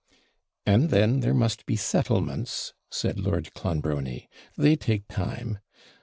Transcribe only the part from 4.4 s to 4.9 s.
'they